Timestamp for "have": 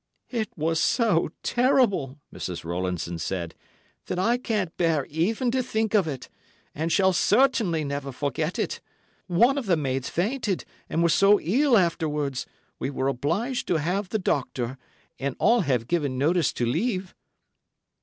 13.75-14.09, 15.61-15.85